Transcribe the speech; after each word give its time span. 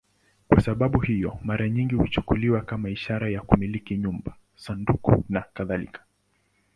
Kwa 0.47 0.61
sababu 0.61 0.99
hiyo, 1.01 1.39
mara 1.43 1.69
nyingi 1.69 1.95
huchukuliwa 1.95 2.61
kama 2.61 2.89
ishara 2.89 3.29
ya 3.29 3.41
kumiliki 3.41 3.97
nyumba, 3.97 4.35
sanduku 4.55 5.23
nakadhalika. 5.29 6.03